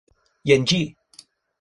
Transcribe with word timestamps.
Jen 0.51 0.65
ĝi 0.73 0.81